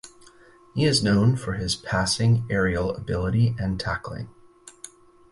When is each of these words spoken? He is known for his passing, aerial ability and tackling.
He 0.73 0.85
is 0.85 1.03
known 1.03 1.35
for 1.35 1.53
his 1.53 1.75
passing, 1.75 2.47
aerial 2.49 2.89
ability 2.89 3.55
and 3.59 3.79
tackling. 3.79 4.29